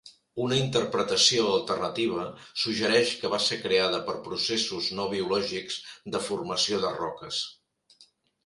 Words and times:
Una 0.43 0.55
interpretació 0.59 1.43
alternativa 1.57 2.23
suggereix 2.63 3.11
que 3.23 3.31
va 3.35 3.41
ser 3.49 3.59
creada 3.67 3.99
per 4.09 4.15
processos 4.31 4.89
no 5.01 5.07
biològics 5.15 5.79
de 6.17 6.23
formació 6.31 6.81
de 6.89 6.95
roques. 6.99 7.47